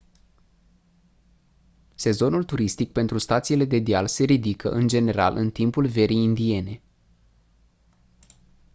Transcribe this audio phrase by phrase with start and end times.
[1.95, 6.81] sezonul turistic pentru stațiile de deal se ridică în general în timpul verii indiene